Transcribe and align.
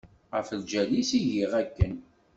Ɣef 0.35 0.49
lǧal-is 0.61 1.09
i 1.19 1.19
giɣ 1.31 1.51
akken. 1.61 1.93